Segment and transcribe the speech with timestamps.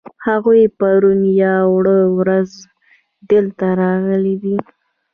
[0.25, 2.49] هغوی پرون یا وړمه ورځ
[3.31, 4.57] دلته راغلي دي.